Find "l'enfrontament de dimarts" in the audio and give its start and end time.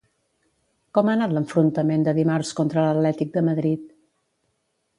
1.35-2.55